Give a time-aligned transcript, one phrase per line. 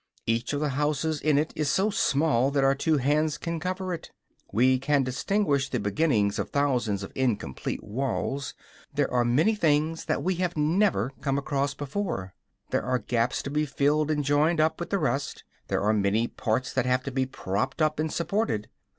[0.25, 3.93] Each of the houses in it is so small that our two hands can cover
[3.93, 4.09] it.
[4.51, 8.55] We can distinguish the beginnings of thousands of incomplete walls.
[8.91, 12.33] There are many things that we have never come across before;
[12.71, 16.27] there are gaps to be filled and joined up with the rest, there are many
[16.27, 18.69] parts that have to be propped up and supported.